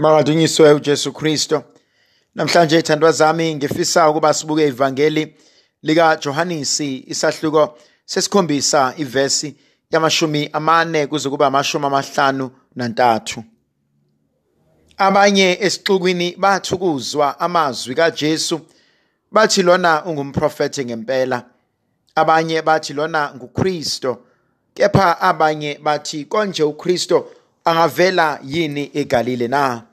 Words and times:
Makadunyiswe 0.00 0.72
uJesu 0.72 1.12
Kristo. 1.12 1.64
Namhlanje 2.34 2.78
ithandwa 2.78 3.12
zami 3.12 3.54
ngifisa 3.54 4.10
ukuba 4.10 4.34
sibuke 4.34 4.66
ivangeli 4.68 5.34
lika 5.82 6.16
Johanisi 6.16 7.04
isahluko 7.06 7.78
sesikhombisa 8.04 8.94
ivesi 8.96 9.56
yamashumi 9.90 10.50
amane 10.52 11.06
kuze 11.06 11.28
kube 11.30 11.44
amashumi 11.44 11.86
amahlanu 11.86 12.50
nantathu. 12.76 13.44
Abanye 14.96 15.58
esixukwini 15.60 16.36
bathukuzwa 16.38 17.40
amazwi 17.40 17.94
kaJesu 17.94 18.60
bathi 19.32 19.62
lona 19.62 20.04
ungumprofeti 20.04 20.84
ngempela. 20.84 21.44
Abanye 22.14 22.62
bathi 22.62 22.92
lona 22.92 23.32
nguKristo. 23.36 24.18
Kepha 24.74 25.20
abanye 25.20 25.78
bathi 25.82 26.24
konje 26.24 26.62
uKristo 26.62 27.26
angavela 27.64 28.38
yini 28.44 28.90
eGalile 28.94 29.48
na? 29.48 29.89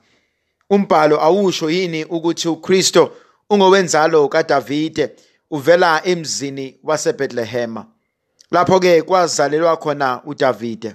Umbhalo 0.70 1.20
awusho 1.22 1.70
yini 1.70 2.04
ukuthi 2.04 2.48
uKristo 2.48 3.12
ungowenzalo 3.50 4.28
kaDavide 4.28 5.10
uvela 5.50 6.02
emzini 6.04 6.78
waseBethlehema. 6.82 7.86
Lapho 8.50 8.80
ke 8.80 9.02
kwazalelwa 9.02 9.76
khona 9.76 10.20
uDavide. 10.24 10.94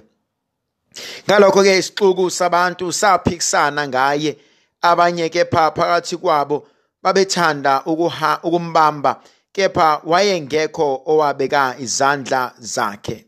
Ngalokho 1.26 1.62
ke 1.62 1.78
isixuku 1.78 2.30
sabantu 2.30 2.92
saphikisana 2.92 3.88
ngaye 3.88 4.36
abanye 4.82 5.28
kepha 5.28 5.70
phakathi 5.70 6.16
kwabo 6.16 6.66
babethanda 7.02 7.82
ukuha 7.84 8.40
ukumbamba 8.42 9.22
kepha 9.52 10.00
wayengekho 10.04 11.02
owabeka 11.06 11.76
izandla 11.78 12.52
zakhe. 12.58 13.26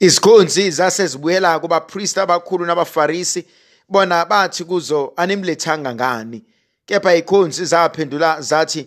Izikhonzi 0.00 0.70
zase 0.70 1.06
zibuyela 1.06 1.58
kubapristi 1.58 2.20
abakhulu 2.20 2.66
nabafarisi 2.66 3.44
bona 3.88 4.24
bathi 4.24 4.64
kuzo 4.64 5.12
animlethanga 5.16 5.94
ngani? 5.94 6.42
Kepha 6.86 7.14
ikhonzi 7.14 7.64
zaphendula 7.64 8.40
zathi 8.40 8.86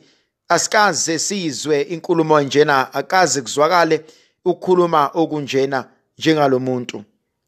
asikaze 0.50 1.20
sizwe 1.20 1.82
inkulumo 1.82 2.42
njena 2.42 2.94
akaze 2.94 3.42
kuzwakale 3.42 4.06
ukukhuluma 4.46 5.12
okunjena 5.14 5.86
njengalomuntu 6.18 7.04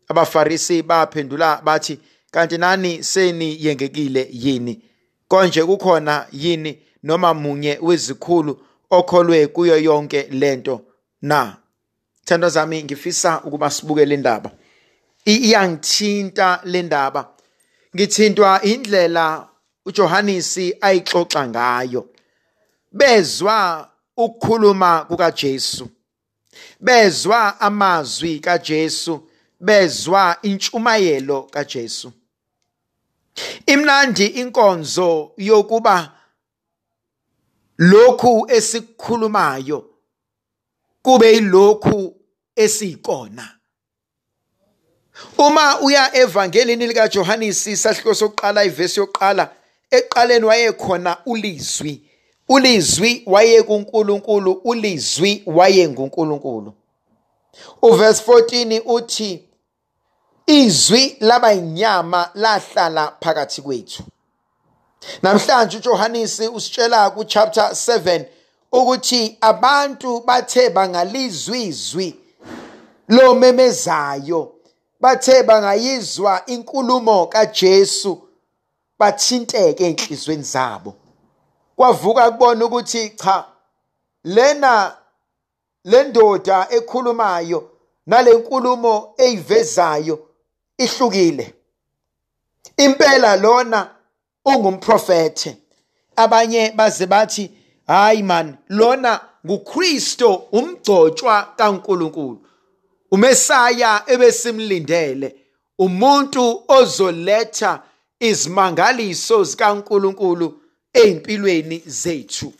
abafarisi 0.08 0.84
baphendula 0.84 1.62
bathi 1.64 2.00
kanti 2.32 2.58
nani 2.58 3.04
seni 3.04 3.66
yengekile 3.66 4.28
yini? 4.32 4.82
Konje 5.28 5.64
kukhona 5.64 6.28
yini 6.32 6.80
noma 7.04 7.34
munye 7.34 7.80
wezikhulu 7.82 8.62
okholwe 8.90 9.48
kuyo 9.48 9.78
yonke 9.78 10.28
lento 10.32 10.82
na? 11.22 11.58
Thandwa 12.26 12.50
zami 12.50 12.84
ngifisa 12.84 13.42
ukuba 13.44 13.70
sibuke 13.72 14.06
le 14.06 14.18
ndaba 14.18 14.52
iyangithinta 15.26 16.62
le 16.64 16.82
ndaba. 16.82 17.30
Ngithintwa 17.96 18.62
indlela 18.62 19.50
uJohanisi 19.86 20.78
ayixoxa 20.82 21.48
ngayo. 21.48 22.10
Bezwa 22.92 23.90
ukukhuluma 24.18 25.06
kukaJesu 25.06 25.90
bezwa 26.80 27.62
amazwi 27.62 28.40
kaJesu 28.40 29.30
bezwa 29.60 30.38
intshumayelo 30.42 31.44
kaJesu. 31.44 32.12
Imnandi 33.66 34.26
inkonzo 34.26 35.32
yokuba 35.38 36.12
lokhu 37.78 38.46
esikukhulumayo 38.52 39.90
kube 41.02 41.34
yilokhu 41.34 42.22
esiyikona. 42.56 43.59
Uma 45.38 45.80
uya 45.82 46.16
evangelini 46.16 46.88
lika 46.88 47.08
Johannes 47.08 47.82
sahluko 47.82 48.14
sokuqala 48.14 48.66
ivesi 48.66 49.00
yokuqala 49.00 49.50
eqaleni 49.92 50.46
wayekhona 50.46 51.18
ulizwi. 51.26 52.02
ulizwi 52.50 53.24
waye 53.26 53.64
kuNkulunkulu 53.64 54.52
ulizwi 54.52 55.44
waye 55.46 55.90
nguNkulunkulu 55.90 56.74
uverse 57.82 58.24
14 58.32 58.82
uthi 58.86 59.44
izwi 60.48 61.18
laba 61.20 61.54
inyama 61.54 62.30
lahlala 62.36 63.14
phakathi 63.22 63.62
kwethu. 63.62 64.04
Namhlanje 65.22 65.78
uJohannes 65.78 66.40
usitshela 66.40 67.10
ku 67.10 67.26
chapter 67.26 67.64
7 67.64 68.26
ukuthi 68.72 69.38
abantu 69.42 70.20
bathe 70.26 70.70
bangalizwizwi 70.70 72.16
lo 73.08 73.36
memezayo. 73.36 74.59
Bathe 75.00 75.44
bangayizwa 75.44 76.46
inkulumo 76.46 77.28
kaJesu 77.28 78.30
bathinteke 79.00 79.86
enhlizweni 79.88 80.44
zabo. 80.44 80.96
Kwavuka 81.76 82.32
kubona 82.32 82.66
ukuthi 82.66 83.10
cha 83.10 83.46
lena 84.24 84.98
le 85.84 86.04
ndoda 86.04 86.68
ekhulumayo 86.70 87.72
nale 88.06 88.34
nkulumo 88.34 89.14
eyivezayo 89.18 90.30
ihlukile. 90.78 91.54
Impela 92.78 93.36
lona 93.36 93.90
ungumprofete 94.46 95.58
abanye 96.16 96.72
baze 96.72 97.06
bathi 97.06 97.52
hayi 97.88 98.24
man 98.24 98.58
lona 98.70 99.20
nguKristo 99.46 100.34
umgcotshwa 100.52 101.54
kaNkuluNkulu. 101.58 102.49
Umesaya 103.12 104.04
ebesimlindele 104.08 105.36
umuntu 105.80 106.64
ozoletha 106.68 107.84
izimangaliso 108.20 109.44
zikaNkuluNkulu 109.44 110.62
ezimpilweni 110.94 111.84
zethu. 111.86 112.54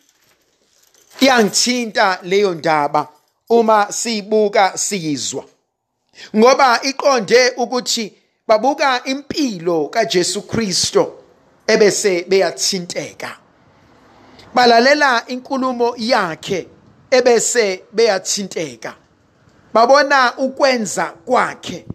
Iyangithinta 1.20 2.20
leyo 2.24 2.54
ndaba 2.54 3.08
uma 3.50 3.92
siyibuka 3.92 4.78
siyizwa 4.78 5.46
ngoba 6.36 6.82
iqonde 6.82 7.54
ukuthi 7.58 8.14
babuka 8.48 9.04
impilo 9.04 9.88
kaJesu 9.88 10.42
Kristo 10.42 11.24
ebese 11.68 12.24
beyathinteka. 12.24 13.38
Balalela 14.54 15.24
inkulumo 15.28 15.96
yakhe 15.98 16.68
ebese 17.12 17.84
beyathinteka. 17.94 18.96
Babona 19.74 20.38
ukwenza 20.38 21.06
kwakhe 21.06 21.86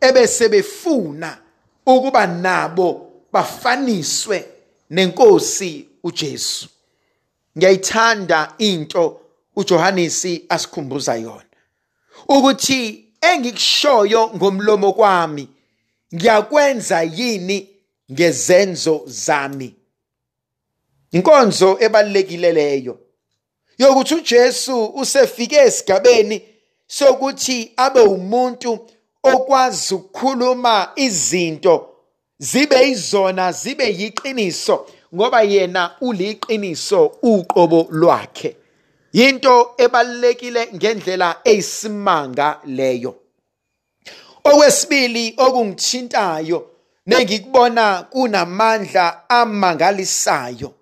ebese 0.00 0.48
befuna 0.48 1.38
ukuba 1.86 2.26
nabo 2.26 3.10
bafaniswe 3.32 4.44
nenkosi 4.90 5.88
uJesu. 6.02 6.68
Ngiyayithanda 7.58 8.54
into 8.58 9.20
uJohannes 9.56 10.26
asikhumbuza 10.48 11.14
yona. 11.14 11.44
Ukuthi 12.28 13.04
engikushoyo 13.20 14.30
ngomlomo 14.36 14.92
kwami 14.92 15.48
ngiyakwenza 16.14 17.02
yini 17.02 17.68
ngezenzo 18.12 19.02
zami? 19.06 19.74
Inkonzo 21.12 21.76
ebalekile 21.80 22.52
leyo 22.52 22.98
yokuthi 23.78 24.14
uJesu 24.14 24.84
usefike 24.84 25.56
esigabeni 25.56 26.51
sokuthi 26.98 27.72
abe 27.76 28.00
umuntu 28.00 28.78
okwazi 29.22 29.94
ukukhuluma 29.94 30.92
izinto 30.96 31.88
zibe 32.38 32.88
izona 32.88 33.52
zibe 33.52 33.86
yiqiniso 34.00 34.86
ngoba 35.14 35.42
yena 35.42 35.82
uliqiniso 36.00 37.00
uqobo 37.22 37.86
lwakhe. 37.90 38.56
Into 39.12 39.74
ebalekile 39.78 40.68
ngendlela 40.74 41.28
eyisimanga 41.44 42.60
leyo. 42.64 43.14
Okwesibili 44.44 45.34
okungithintayo 45.36 46.58
nengikubona 47.06 48.02
kunamandla 48.02 49.28
amangalisayo. 49.28 50.74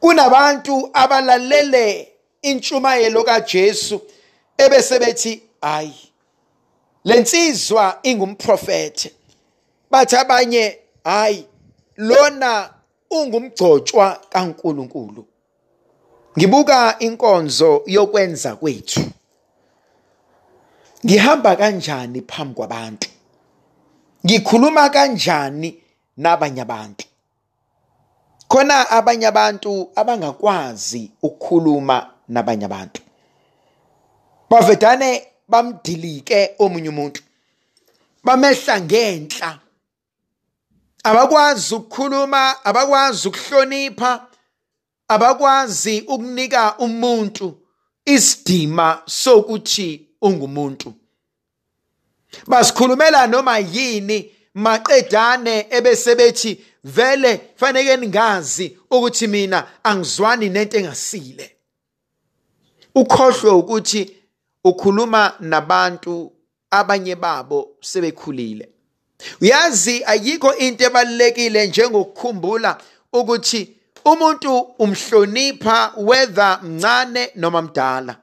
Kunabantu 0.00 0.90
abalalele 0.92 2.12
intshumayelo 2.42 3.24
kaJesu 3.24 4.00
ebese 4.58 4.98
bethi 4.98 5.42
hayi 5.60 6.12
lensizwa 7.04 7.98
ingumprofete 8.02 9.12
bathi 9.90 10.16
abanye 10.16 10.78
hayi 11.04 11.46
lona 11.96 12.70
ungumgcotshwa 13.10 14.20
kaNkuluNkulu. 14.30 15.26
Ngibuka 16.38 16.98
inkonzo 16.98 17.82
yokwenza 17.86 18.56
kwethu. 18.56 19.00
Ngihamba 21.06 21.56
kanjani 21.56 22.20
phambi 22.22 22.54
kwabantu? 22.54 23.08
Ngikhuluma 24.26 24.90
kanjani 24.90 25.82
nabanye 26.16 26.60
abantu? 26.62 27.04
Khona 28.48 28.90
abanye 28.90 29.26
abantu 29.26 29.90
abangakwazi 29.94 31.10
ukukhuluma 31.22 32.10
nabanye 32.28 32.64
abantu. 32.64 33.02
Bavedane 34.52 35.26
bamdilike 35.48 36.50
omunye 36.58 36.88
umuntu. 36.88 37.22
Bamehla 38.24 38.80
ngenhla. 38.80 39.58
Abakwazi 41.04 41.74
ukukhuluma 41.74 42.64
abakwazi 42.64 43.28
ukuhlonipha 43.28 44.26
abakwazi 45.08 46.00
ukunika 46.00 46.78
umuntu 46.78 47.58
isidima 48.04 49.02
sokuthi 49.06 50.06
ungumuntu. 50.22 50.94
Basikhulumela 52.46 53.26
noma 53.26 53.58
yini 53.58 54.30
maqedane 54.54 55.66
ebese 55.70 56.14
bethi 56.14 56.64
vele 56.84 57.40
faneke 57.56 57.96
ningazi 57.96 58.78
ukuthi 58.90 59.26
mina 59.26 59.68
angizwani 59.84 60.48
nento 60.48 60.78
engasile. 60.78 61.56
Ukhohlwe 62.94 63.50
ukuthi 63.50 64.21
ukhuluma 64.64 65.34
nabantu 65.40 66.32
abanye 66.70 67.16
babo 67.16 67.68
sebekhulile. 67.80 68.68
Uyazi 69.40 70.04
ayikho 70.04 70.54
into 70.54 70.84
ebalulekile 70.84 71.66
njengokukhumbula 71.66 72.78
ukuthi 73.12 73.76
umuntu 74.04 74.58
umhlonipha 74.58 75.92
whether 75.96 76.60
mncane 76.62 77.30
noma 77.36 77.62
mdala. 77.62 78.16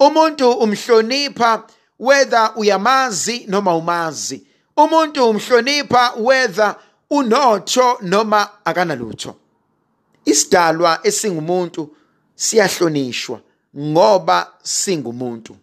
Umuntu 0.00 0.52
umhlonipha 0.52 1.66
whether 1.98 2.52
uyamazi 2.56 3.44
noma 3.48 3.76
umazi. 3.76 4.46
Umuntu 4.76 5.28
umhlonipha 5.28 6.12
whether 6.16 6.76
unotho 7.10 7.98
noma 8.02 8.48
akanalutho. 8.64 9.34
Isidalwa 10.24 11.00
esingumuntu 11.02 11.96
siyahlonishwa 12.34 13.40
ngoba 13.78 14.52
singumuntu. 14.62 15.56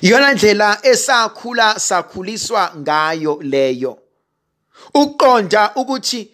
Iyona 0.00 0.32
ndlela 0.32 0.78
esakhula 0.82 1.80
sakhuliswa 1.80 2.72
ngayo 2.76 3.38
leyo. 3.42 3.98
Uqonda 4.94 5.72
ukuthi 5.74 6.30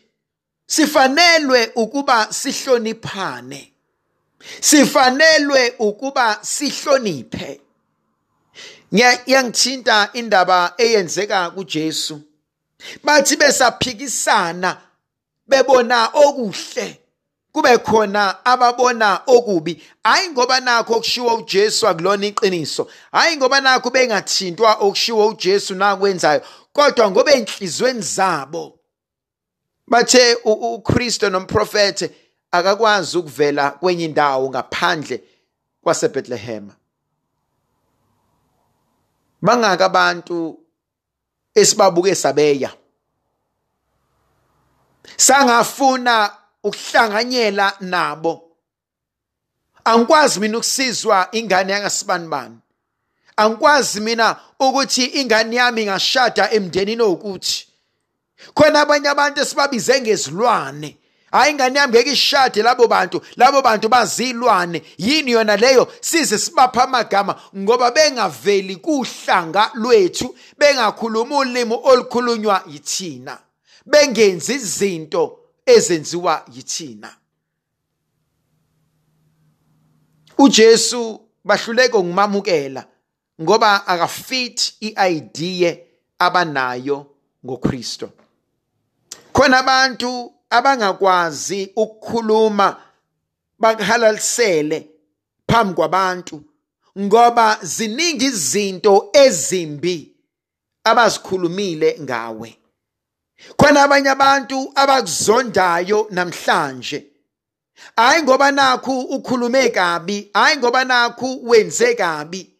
sifanelwe 0.67 1.73
ukuba 1.75 2.33
sihloniphane 2.33 3.71
sifanelwe 4.61 5.75
ukuba 5.79 6.39
sihloniphe. 6.43 7.61
Ngiyangithinta 8.95 10.11
indaba 10.13 10.75
eyenzeka 10.79 11.51
kuJesu. 11.51 12.21
Bathi 13.05 13.37
besaphikisana 13.37 14.81
bebona 15.47 16.11
okuhle. 16.15 17.00
Kube 17.53 17.79
khona 17.79 18.45
ababona 18.45 19.23
okubi. 19.27 19.83
Hayi 20.05 20.29
ngoba 20.29 20.61
nakho 20.61 20.95
okushiwo 20.95 21.35
uJesu 21.35 21.89
akulona 21.89 22.27
iqiniso. 22.27 22.89
Hayi 23.13 23.37
ngoba 23.37 23.61
nakho 23.61 23.91
bengathintwa 23.91 24.75
okushiwo 24.75 25.27
uJesu 25.29 25.75
nakwenzayo. 25.75 26.43
Kodwa 26.73 27.11
ngoba 27.11 27.33
enhlizweni 27.33 28.03
zabo 28.03 28.79
bathe 29.87 30.35
uKristo 30.45 31.31
nomprofete 31.31 32.11
akakwazi 32.51 33.19
ukuvela 33.19 33.71
kwenye 33.71 34.05
indawo 34.05 34.51
ngaphandle 34.51 35.23
kwaseBethlehem. 35.83 36.71
Bangaka 39.43 39.85
abantu 39.85 40.59
esibabuke 41.55 42.15
sabeya. 42.15 42.73
Sangafuna 45.17 46.40
ukuhlanganyela 46.65 47.77
nabo. 47.81 48.43
Angikwazi 49.85 50.41
mina 50.41 50.59
ukusizwa 50.59 51.29
ingane 51.33 51.73
yangasibani 51.73 52.61
angikwazi 53.41 54.01
mina 54.01 54.37
ukuthi 54.61 55.05
ingane 55.05 55.57
yami 55.57 55.85
ngashada 55.85 56.51
emndenini 56.51 57.03
owukuthi. 57.03 57.67
Khona 58.55 58.81
abanye 58.81 59.09
abantu 59.09 59.41
esibabize 59.41 60.01
ngezilwane. 60.01 60.97
Hayi 61.33 61.51
ingane 61.53 61.79
yami 61.79 61.93
ngeke 61.93 62.13
ishade 62.13 62.63
labo 62.63 62.87
bantu. 62.87 63.21
Labo 63.37 63.63
bantu 63.63 63.89
bazilwane. 63.89 64.83
Yini 64.99 65.31
yona 65.31 65.57
leyo? 65.57 65.93
Size 66.01 66.39
sibapha 66.39 66.85
amagama 66.85 67.35
ngoba 67.57 67.91
bengaveli 67.91 68.77
kuhlanga 68.77 69.71
lwethu 69.75 70.37
bengakhuluma 70.59 71.39
ulimi 71.39 71.79
olukhulunywa 71.83 72.63
yithina. 72.67 73.39
Bengenzi 73.87 74.55
izinto 74.55 75.40
ezenziwa 75.71 76.45
yithina. 76.55 77.17
uJesu 80.41 81.21
bahluleka 81.45 81.99
ngumamukela 81.99 82.87
ngoba 83.43 83.87
akafit 83.87 84.75
iidea 84.81 85.77
abanayo 86.19 87.07
ngoKristo. 87.45 88.11
Khona 89.33 89.59
abantu 89.59 90.33
abangakwazi 90.51 91.73
ukukhuluma 91.77 92.77
bakuhalalisele 93.59 94.91
phambi 95.47 95.75
kwabantu 95.75 96.43
ngoba 96.99 97.59
ziningi 97.63 98.25
izinto 98.27 99.11
ezimbi 99.13 100.17
abazikhulumile 100.85 101.99
ngawe. 102.01 102.60
Khona 103.57 103.83
abanye 103.83 104.09
abantu 104.11 104.73
abakuzondayo 104.75 106.07
namhlanje. 106.11 107.07
Hayi 107.97 108.23
ngoba 108.23 108.53
nakhu 108.53 109.01
ukhulume 109.01 109.69
kabi 109.69 110.31
hayi 110.35 110.57
ngoba 110.57 110.85
nakhu 110.85 111.49
wenze 111.49 111.95
kabi. 111.95 112.51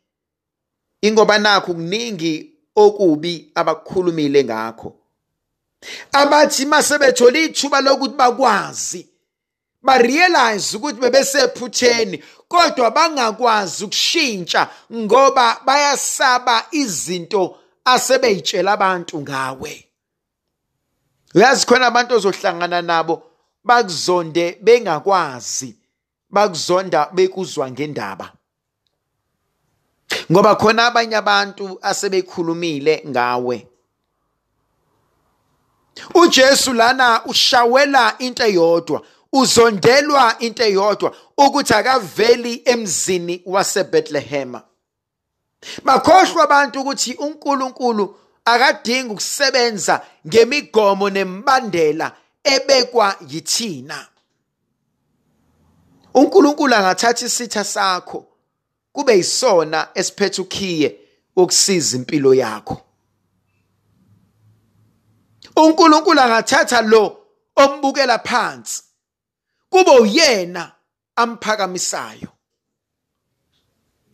Ingoba 1.03 1.39
nakhu 1.39 1.75
kuningi 1.75 2.53
okubi 2.77 3.53
abakukhulumile 3.55 4.45
ngakho. 4.45 4.97
Abathi 6.13 6.67
masebethola 6.67 7.39
ithuba 7.39 7.81
lokuthi 7.81 8.15
bakwazi 8.17 9.11
barealize 9.83 10.77
ukuthi 10.77 11.01
bebesephutheni 11.01 12.23
kodwa 12.49 12.91
bangakwazi 12.91 13.85
ukushintsha 13.85 14.69
ngoba 14.93 15.61
bayasaba 15.65 16.67
izinto 16.71 17.57
asebeyitshela 17.85 18.73
abantu 18.73 19.21
ngawe. 19.21 19.90
Uyazi 21.35 21.67
khona 21.67 21.87
abantu 21.87 22.15
ozohlangana 22.15 22.83
nabo 22.83 23.23
bakuzonde 23.65 24.59
bengakwazi 24.63 25.77
bakuzonda 26.31 27.11
bekuzwa 27.13 27.71
ngendaba. 27.71 28.33
Ngoba 30.33 30.55
khona 30.55 30.87
abanye 30.87 31.17
abantu 31.17 31.79
asebekhulumile 31.83 33.03
ngawe. 33.09 33.67
uJesu 36.15 36.73
lana 36.73 37.25
ushawela 37.25 38.15
into 38.19 38.45
eyodwa 38.45 39.03
uzondelwa 39.33 40.39
into 40.39 40.65
eyodwa 40.65 41.15
ukuthi 41.37 41.75
akaveli 41.75 42.63
emzini 42.65 43.43
waseBethlehem. 43.47 44.61
Bakhohlwa 45.85 46.45
abantu 46.45 46.81
ukuthi 46.81 47.15
uNkulunkulu 47.15 48.17
akadingi 48.45 49.13
ukusebenza 49.13 50.07
ngemigomo 50.27 51.11
nemibandela 51.11 52.17
ebekwa 52.45 53.17
yithina. 53.29 54.07
uNkulunkulu 56.15 56.75
angathatha 56.75 57.27
isitha 57.27 57.65
sakho 57.65 58.27
kube 58.93 59.17
yisona 59.17 59.89
esiphethe 59.95 60.43
ukhiye 60.43 61.01
ukusiza 61.37 61.97
impilo 61.97 62.35
yakho. 62.35 62.83
uNkulunkulu 65.57 66.21
angathatha 66.21 66.83
lo 66.83 67.27
ombukela 67.57 68.19
phansi 68.19 68.83
kube 69.71 69.91
uyena 69.91 70.73
amphakamisayo. 71.17 72.29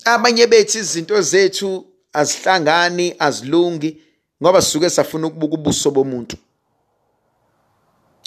Abanye 0.04 0.46
bethi 0.46 0.78
izinto 0.78 1.22
zethu 1.22 1.86
azihlangani 2.12 3.14
azilungi 3.18 4.02
ngoba 4.42 4.62
sisuke 4.62 4.90
safuna 4.90 5.26
ukubuka 5.26 5.54
ubuso 5.54 5.90
bomuntu. 5.90 6.36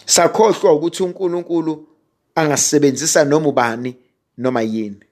Sakhohlwa 0.05 0.73
ukuthi 0.73 1.03
uNkulunkulu 1.03 1.87
angasebenzisa 2.35 3.25
noma 3.25 3.49
ubani 3.49 3.95
noma 4.37 4.61
yini. 4.61 5.03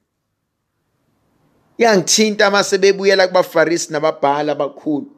Yangithinta 1.77 2.51
mase 2.51 2.77
bebuyela 2.77 3.27
kubafarisi 3.27 3.93
nababhala 3.93 4.51
abakhulu. 4.51 5.11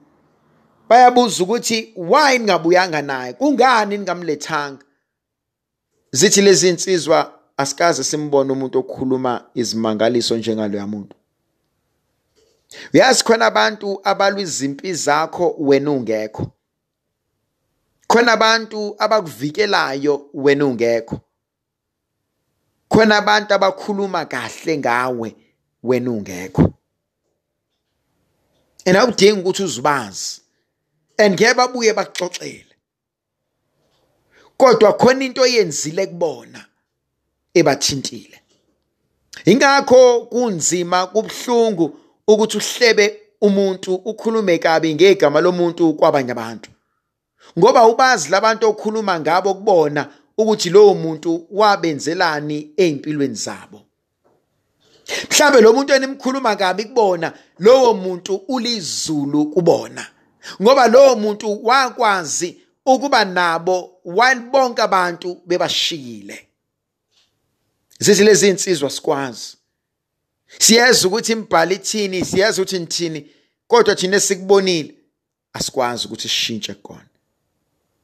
Bayabuza 0.89 1.43
ukuthi 1.43 1.93
why 1.95 2.38
ningabuyanga 2.38 3.01
naye? 3.01 3.33
Kungani 3.33 3.98
ningamlethanga 3.98 4.83
zithi 6.12 6.41
lezi 6.41 6.69
insizwa 6.69 7.33
asikaze 7.57 8.03
simbone 8.03 8.51
umuntu 8.51 8.79
okhuluma 8.79 9.45
izimangaliso 9.55 10.38
njengaloya 10.38 10.88
muntu. 10.88 11.15
Uyazi 12.94 13.24
khona 13.24 13.46
abantu 13.46 14.00
abalwa 14.04 14.42
izimpi 14.42 14.94
zakho 14.94 15.56
wena 15.60 15.92
ungekho? 15.92 16.52
Khona 18.08 18.32
abantu 18.34 18.96
abakuvikelayo 19.00 20.30
wena 20.34 20.66
ungekho? 20.66 21.22
Khona 22.90 23.18
abantu 23.18 23.54
abakhuluma 23.54 24.26
kahle 24.26 24.78
ngawe 24.78 25.36
wena 25.84 26.12
ungekho? 26.12 26.74
And 28.86 28.98
awudingi 28.98 29.40
ukuthi 29.42 29.64
uzubazi 29.64 30.42
and 31.18 31.34
ngeke 31.36 31.54
babuye 31.54 31.94
bakuxoxele. 31.94 32.66
Kodwa 34.58 34.94
khona 34.94 35.26
into 35.26 35.42
oyenzile 35.42 36.08
kubona 36.08 36.66
ebathintile. 37.54 38.40
Ingakho 39.46 40.26
kunzima 40.26 41.08
kubhlungu 41.08 42.00
ukuthi 42.29 42.57
uhlebe 42.57 43.21
umuntu 43.41 43.95
ukhulume 43.95 44.57
kabi 44.57 44.95
ngegama 44.95 45.41
lomuntu 45.41 45.93
kwabanye 45.93 46.31
abantu. 46.31 46.69
Ngoba 47.57 47.88
ubazi 47.88 48.29
labantu 48.29 48.67
okhuluma 48.69 49.19
ngabo 49.19 49.53
kubona 49.53 50.07
ukuthi 50.38 50.69
lowo 50.69 50.93
muntu 50.93 51.48
wabenzelani 51.51 52.74
ezimpilweni 52.77 53.36
zabo. 53.36 53.81
Mhlambe 55.31 55.62
lo 55.62 55.74
muntu 55.74 55.93
enimkhuluma 55.93 56.55
kabi 56.55 56.86
kubona 56.86 57.33
lowo 57.59 57.93
muntu 57.93 58.36
ulizulu 58.36 59.45
kubona. 59.45 60.05
Ngoba 60.62 60.88
lowo 60.88 61.15
muntu 61.15 61.65
wakwazi 61.65 62.62
ukuba 62.86 63.25
nabo 63.25 64.01
bonke 64.51 64.81
abantu 64.81 65.41
bebashiyile. 65.45 66.48
Zithi 68.00 68.24
lezi 68.24 68.50
insizwa 68.50 68.89
sikwazi. 68.89 69.59
Siyazi 70.58 71.08
ukuthi 71.08 71.32
imbhalo 71.32 71.72
ithini 71.72 72.25
siyazi 72.25 72.62
ukuthi 72.62 72.79
nithini 72.79 73.32
kodwa 73.68 73.96
thina 73.96 74.18
esikubonile 74.18 74.96
asikwazi 75.53 76.08
ukuthi 76.08 76.27
sishintshe 76.29 76.74
kona. 76.74 77.10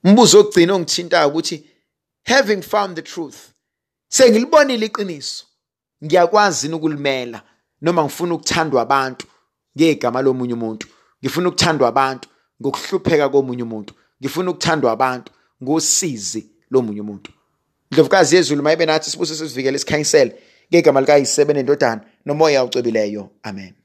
Umbuzo 0.03 0.39
ogcina 0.39 0.73
ongithintayo 0.73 1.27
ukuthi 1.27 1.63
having 2.23 2.61
found 2.61 2.95
the 2.95 3.01
truth 3.01 3.37
sengilibonile 4.07 4.85
iqiniso 4.85 5.45
ngiyakwazi 6.03 6.73
ukulimela 6.73 7.43
noma 7.81 8.03
ngifuna 8.03 8.33
ukuthandwa 8.35 8.81
abantu 8.81 9.27
ngegama 9.77 10.21
lomunye 10.21 10.53
umuntu 10.53 10.87
ngifuna 11.23 11.49
ukuthandwa 11.49 11.87
abantu 11.87 12.29
ngokuhlupheka 12.61 13.29
komunye 13.29 13.63
umuntu 13.63 13.93
ngifuna 14.21 14.51
ukuthandwa 14.51 14.91
abantu 14.91 15.31
ngosizi 15.63 16.49
lomunye 16.71 17.01
umuntu. 17.01 17.31
Ndlovukazi 17.91 18.35
yezulu 18.35 18.63
mayibe 18.63 18.85
nathi 18.85 19.11
sibuso 19.11 19.35
sisivikele 19.35 19.75
isikhanyisele 19.75 20.41
ngegama 20.69 21.01
non 22.25 22.37
moje 22.37 22.57
auto 22.57 22.81
vilėjo. 22.85 23.29
Amen. 23.45 23.84